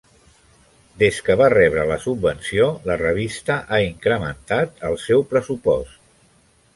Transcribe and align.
Des 1.01 1.17
que 1.25 1.33
va 1.41 1.49
rebre 1.53 1.83
la 1.91 1.97
subvenció, 2.05 2.69
la 2.91 2.97
revista 3.01 3.57
ha 3.77 3.81
incrementat 3.91 4.85
el 4.89 4.97
seu 5.05 5.23
pressupost. 5.35 6.01